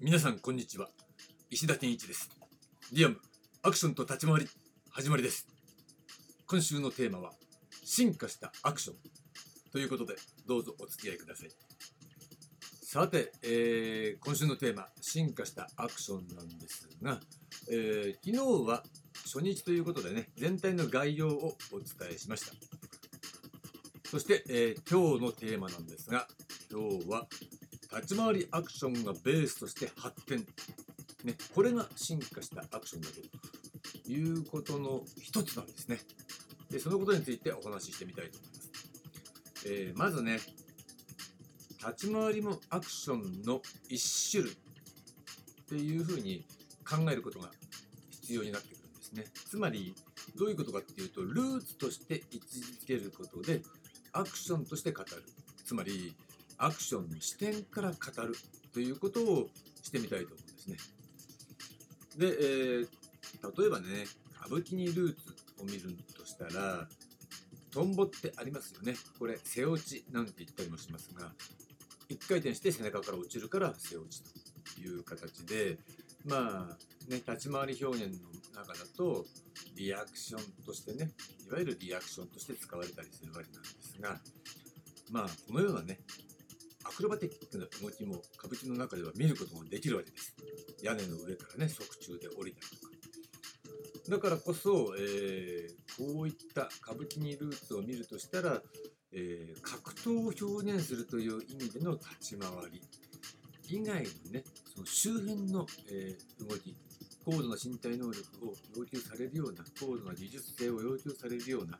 [0.00, 0.90] 皆さんこんにちは。
[1.50, 2.30] 石田健一です。
[2.92, 3.16] リアム
[3.64, 4.48] アクションと立ち回り
[4.90, 5.48] 始まりです。
[6.46, 7.32] 今週のテーマは
[7.84, 8.96] 進化したアクション。
[9.72, 10.14] ということで
[10.46, 11.48] どうぞお付き合いください。
[12.80, 17.18] さて、えー、今週のテーマ進化したアクションなんですが、
[17.68, 18.84] えー、昨日は
[19.24, 22.52] 初日ということでね全体の概要をお伝えしました。
[24.08, 26.28] そして、えー、今日のテーマなんですが
[26.70, 27.26] 今日は
[27.92, 30.46] 立ち回りアクションがベースとして発展、
[31.24, 35.98] ね、これが進化したアクションだということの一つなんですね。
[36.70, 38.70] でそのことについてお話ししてみたいと思います、
[39.66, 40.38] えー、まずね
[41.78, 44.54] 立ち回りもアクションの一種類っ
[45.68, 46.44] ていうふうに
[46.86, 47.48] 考えることが
[48.10, 49.24] 必要になってくるんですね。
[49.48, 49.94] つまり
[50.36, 53.62] どういうことかっていうとルーツとして位置づけることで
[54.12, 55.08] アクションとして語る。
[55.64, 56.14] つまり
[56.58, 58.34] アクションの視点から語る
[58.72, 59.48] ということを
[59.82, 60.76] してみたいと思うんですね。
[62.16, 62.88] で、えー、
[63.60, 64.06] 例えばね、
[64.40, 66.88] 歌舞伎にルーツを見るとしたら、
[67.70, 68.94] トンボってありますよね。
[69.18, 71.32] これ、背落ちなんて言ったりもしますが、
[72.08, 74.22] 一回転して背中から落ちるから背落ち
[74.74, 75.78] という形で、
[76.24, 78.28] まあ、ね、立ち回り表現の
[78.60, 79.24] 中だと、
[79.76, 81.10] リアクションとしてね、
[81.46, 84.20] いわゆるリアクションとして使われたりするわけなんですが、
[85.10, 86.00] まあ、このようなね、
[86.98, 90.34] クロバティックな動きも歌舞伎の中では見ることができるわけです。
[90.82, 92.92] 屋根の上からね、側中で降りたりとか。
[94.08, 98.60] だからこそ、えー、こういった歌舞伎にルーツを見るとしたら、
[99.12, 102.82] えー、格闘を表現するという意味での立ち回り
[103.68, 104.42] 以外のね、
[104.74, 106.74] その周辺の、えー、動き、
[107.24, 111.78] 高度な身体能力を要求されるような、高度な技術性を要求されるような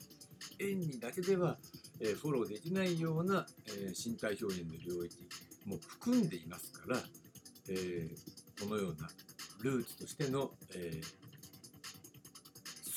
[0.61, 1.59] 演技だけでは、
[2.01, 5.29] えフォローできないような、え身体表現の領域
[5.65, 6.99] も含んでいますから、
[7.69, 8.09] え
[8.61, 9.09] このような
[9.63, 11.01] ルーツとしての、え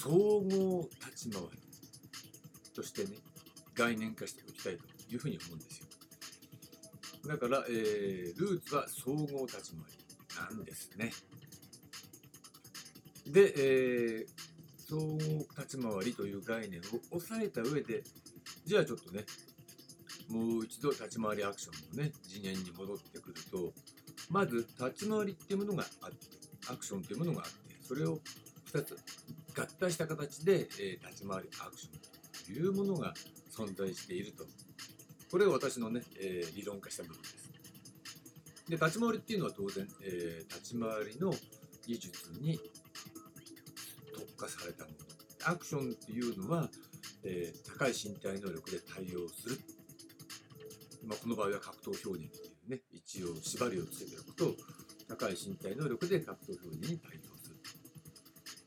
[0.02, 1.50] 総合立ち回り
[2.74, 3.18] としてね
[3.76, 5.88] 概念化しておきたいというふうに思うんですよ。
[7.28, 9.86] だから、えー、ルーツは総合立ち回
[10.50, 11.12] りなんですね。
[13.28, 14.42] で、えー、
[14.90, 15.18] 総合
[15.58, 18.04] 立ち回りという概念を押さえた上で
[18.66, 19.26] じゃあちょっとね、
[20.30, 23.74] もう一度立ち回りアクションのね、次元に戻ってくると、
[24.30, 26.18] まず立ち回りっていうものがあって、
[26.70, 28.20] アクションというものがあって、それを
[28.72, 28.98] 2つ
[29.58, 33.14] 合体した形で、えー、立ち回りアクションというものが
[33.52, 34.46] 存在していると。
[35.30, 37.52] これが私のね、えー、理論化した部分です。
[38.70, 41.34] で、立ち回りっていうのは当然、えー、立ち回りの
[41.86, 42.60] 技術に
[44.14, 44.98] 特化されたもの。
[45.44, 46.70] アクションっていうのは、
[47.24, 49.60] えー、高い身体能力で対応する、
[51.06, 54.56] まあ、この場合は格闘表現っていうね一応縛りをつけておくと
[55.08, 57.58] 高い身体能力で格闘表現に対応する。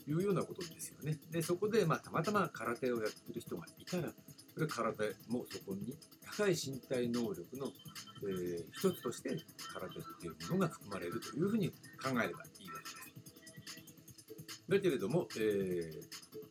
[0.05, 1.19] というようなことですよね。
[1.31, 4.13] でそこで、まあ、たまたま空手をやってる人がいたら
[4.53, 7.73] それ空手もそこに高い身体能力の、
[8.29, 9.31] えー、一つとして
[9.73, 12.47] 空手っていうものが含まれるというふうに考えればいいわけで
[14.51, 14.65] す。
[14.69, 16.44] だけれども、えー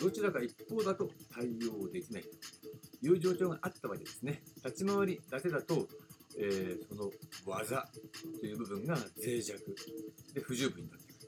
[0.00, 4.42] どちらか一方だと対応できないという状況があったわけですね。
[4.64, 5.88] 立ち回りだけだと、
[6.38, 7.10] えー、その
[7.46, 7.88] 技
[8.40, 9.76] という部分が脆弱
[10.34, 11.18] で不十分になってくる。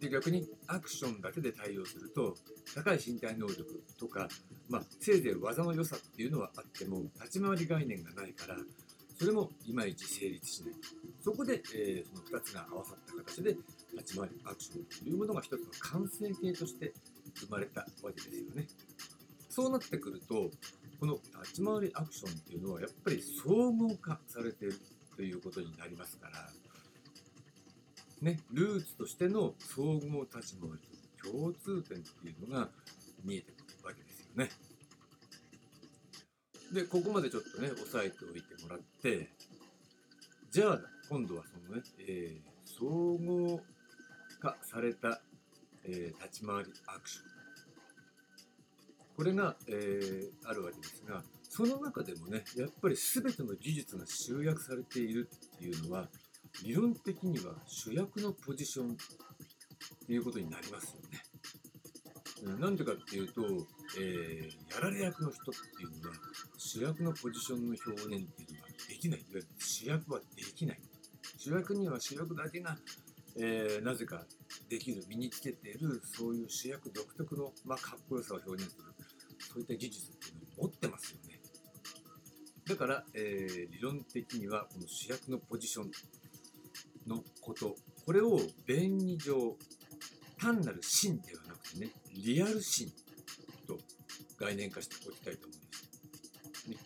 [0.00, 2.34] で逆にアクションだけで対応すると
[2.74, 4.28] 高い身体能力とか、
[4.68, 8.56] まあ、せいぜい技の良さっていうのはあっても立ち回り概念がないから
[9.18, 10.74] それもいまいち成立しない。
[11.22, 13.56] そこで、えー、その2つが合わさった形で
[13.96, 16.92] 立ち回りアクションというものが一つの完成形として
[17.34, 18.66] 生まれたわけですよね。
[19.48, 20.50] そうなってくると、
[21.00, 24.78] この立ち回りアクションっていうのはやっぱり総合化されている
[25.16, 26.50] ということになりますから、
[28.20, 30.78] ね、ルーツとしての総合立ち回り
[31.22, 32.68] と共通点っていうのが
[33.24, 34.50] 見えてくるわけですよね。
[36.72, 39.30] で、ここまでちょっとね、押さえておいてもらって、
[40.50, 42.86] じゃあ、今度はそのね、えー、総
[43.18, 43.60] 合
[44.40, 45.20] 化された
[45.88, 47.24] えー、立ち回りアクション
[49.16, 56.08] これが、えー、あるわけですがその中でもねやっぱり全ての技術が集約されているっていうのは
[56.64, 58.96] 理論的には主役のポジションっ
[60.06, 61.22] ていうことになりますよね。
[62.60, 63.42] なんでかっていうと、
[63.98, 66.16] えー、やられ役の人っていうのは
[66.58, 69.20] 主役のポジションの表現っていうのはできない。
[69.20, 70.78] いわゆる主役はできない。
[71.38, 72.76] 主役には主役だけが
[73.38, 74.24] えー、なぜか
[74.68, 78.84] できる身につけているそういう主役独特の、まあ、かっこよさを表現する
[79.52, 81.40] そういった技術っていうのを持ってますよね
[82.66, 85.90] だから、えー、理論的にはこの主役のポジション
[87.06, 89.56] のことこれを便宜上
[90.38, 92.90] 単なる真ではなくてねリアル真
[93.66, 93.78] と
[94.38, 96.68] 概念化しておきたいと思うんです。
[96.68, 96.76] ね、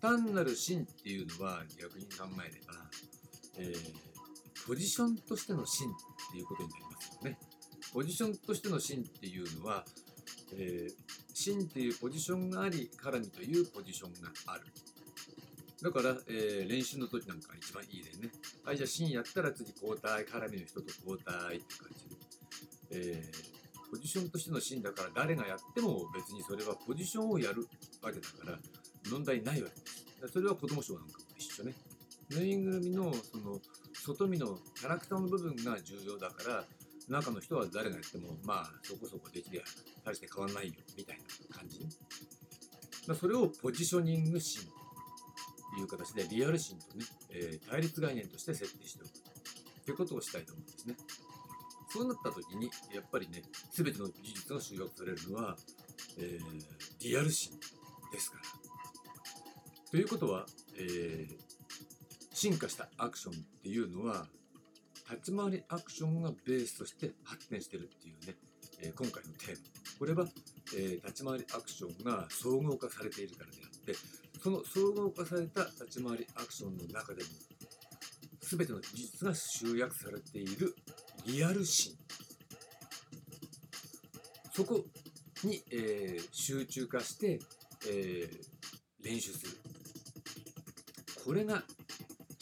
[0.00, 2.74] 単なる真っていうのは逆に考えれば、
[3.58, 4.05] えー、
[4.66, 5.92] ポジションとしての真っ
[6.32, 7.38] ていうことになりますよね。
[7.92, 9.84] ポジションとしての真っていうのは、
[10.56, 10.94] えー、
[11.32, 14.64] 真っていうポジションがあり絡みというポジションがある。
[15.82, 18.32] だから、えー、練習の時なんか一番いいでね。
[18.64, 22.16] はい、じゃあ芯やったら次交代、絡みの人と交代って感じで。
[22.90, 27.68] えー、ポジションとしての芯だから誰がやっても別にそれはポジションをやる
[28.02, 28.58] わけだから
[29.10, 30.32] 問題ないわけです。
[30.32, 31.74] それは子供賞なんかも一緒ね。
[32.30, 33.60] ぬいぐるみのその
[33.94, 36.64] 外見のキャラクターの部分が重要だから
[37.08, 39.62] 中の人は誰がやってもまあそこそこできりゃ
[40.04, 41.18] 大して変わんないよみたい
[41.50, 41.86] な感じね。
[43.14, 44.62] それをポジショニング芯
[45.78, 49.12] いう形でリアル心とね、えー、対立概念として設定しておく
[49.84, 50.94] ということをしたいと思うんですね。
[51.88, 53.42] そうなった時にやっぱりね
[53.72, 55.56] 全ての技術が集約されるのは、
[56.18, 57.52] えー、リアル心
[58.12, 58.42] ですから。
[59.90, 60.46] ということは、
[60.76, 61.45] えー、
[62.36, 64.26] 進化したアクションっていうのは
[65.10, 68.34] 立ち回りアクションがベースとして発展してるっていうね、
[68.82, 69.56] えー、今回のテーマ。
[69.98, 70.26] これは、
[70.76, 73.94] えー、立ち回りアクションが総合化されているからであって
[74.42, 77.30] その総合化された立ち回りアクションの中でも
[78.42, 80.76] 全ての技術が集約されている
[81.24, 81.96] リアルシーン。
[84.52, 84.84] そこ
[85.42, 87.40] に、えー、集中化して、
[87.88, 89.52] えー、練習する。
[91.24, 91.62] これが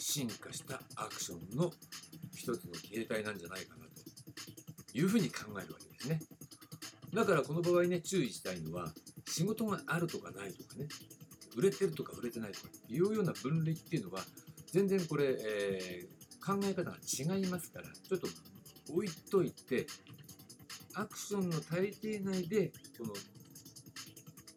[0.07, 1.73] 進化したアクションの
[2.37, 6.21] 一つの形態なんじゃないかなというふうに考えるわけですね。
[7.15, 8.93] だからこの場合ね注意したいのは
[9.27, 10.89] 仕事があるとかないとかね
[11.57, 14.21] 売れてるとか売れてないとかいうような分類っていうのは
[14.73, 18.29] 全然これ、えー、考え方が違いますからちょっと
[18.93, 19.87] 置いといて
[20.95, 23.15] アクションの大抵内でこの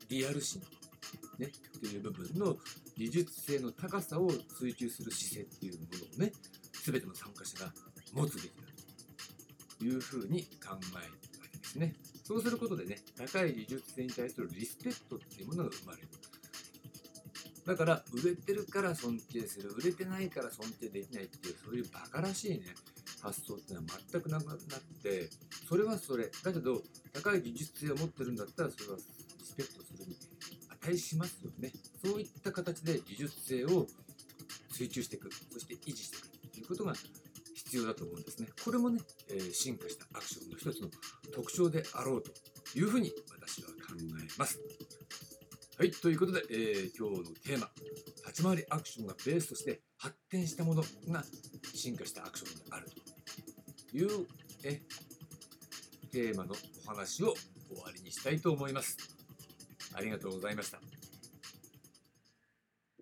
[0.09, 0.61] リアル心、
[1.39, 2.57] ね、っていう部分の
[2.97, 4.29] 技術性の高さを
[4.59, 5.87] 追求する姿勢っていうも
[6.17, 6.33] のをね
[6.85, 7.71] 全ての参加者が
[8.13, 8.63] 持つべきだ
[9.79, 11.95] というふうに考えるわけですね。
[12.23, 16.07] そうすることでね高い技術性に対するリスペクトっていうものが生まれる。
[17.65, 22.61] だから売れてるから尊敬する売れてないから尊敬できないっていうそういうバカらしいね
[23.21, 24.57] 発想っていうのは全くなくなっ
[25.03, 25.29] て
[25.67, 26.81] それはそれだけど
[27.13, 30.15] 高い技術性を持ってるんだったらそれはリスペクトするに
[30.91, 31.71] 値しますよね。
[32.03, 33.87] そういった形で技術性を
[34.71, 35.29] 追求していく。
[35.51, 36.93] そして維持していくということが
[37.55, 38.47] 必要だと思うんですね。
[38.63, 38.99] これもね、
[39.29, 40.89] えー、進化したアクションの一つの
[41.33, 42.31] 特徴であろうと
[42.77, 44.59] いうふうに私は考えます。
[45.77, 47.69] はい、ということで、えー、今日のテーマ、
[48.25, 51.23] 立ち回りアクションがベースとして発展したものが
[51.75, 52.87] 進化したアクションである
[53.91, 54.25] という
[54.63, 54.81] え
[56.11, 56.55] テーマの
[56.85, 57.33] お話を
[57.69, 59.16] 終わりにしたいと思います。
[59.93, 60.79] ありがとうございました。